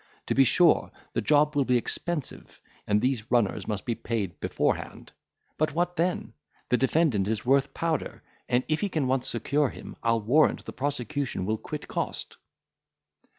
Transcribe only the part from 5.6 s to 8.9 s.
what then? the defendant is worth powder, and if we